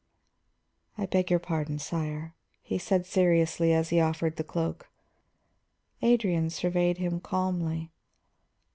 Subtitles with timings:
[0.97, 4.89] "I beg your pardon, sire," he said seriously, as he offered the cloak.
[6.01, 7.91] Adrian surveyed him calmly.